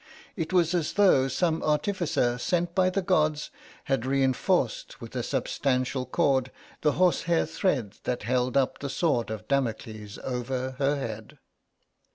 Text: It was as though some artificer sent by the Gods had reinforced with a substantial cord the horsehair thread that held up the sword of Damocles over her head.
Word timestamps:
It 0.35 0.51
was 0.51 0.73
as 0.73 0.93
though 0.93 1.27
some 1.27 1.61
artificer 1.61 2.39
sent 2.39 2.73
by 2.73 2.89
the 2.89 3.03
Gods 3.03 3.51
had 3.83 4.03
reinforced 4.03 4.99
with 4.99 5.15
a 5.15 5.21
substantial 5.21 6.07
cord 6.07 6.49
the 6.81 6.93
horsehair 6.93 7.45
thread 7.45 7.93
that 8.05 8.23
held 8.23 8.57
up 8.57 8.79
the 8.79 8.89
sword 8.89 9.29
of 9.29 9.47
Damocles 9.47 10.17
over 10.23 10.71
her 10.79 10.95
head. 10.95 11.37